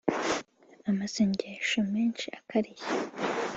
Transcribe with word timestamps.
amasengesho 0.89 1.79
menshi 1.93 2.25
akarishye 2.39 2.93